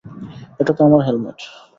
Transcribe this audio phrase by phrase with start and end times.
[0.59, 1.39] এটা তো আমার হেলমেট।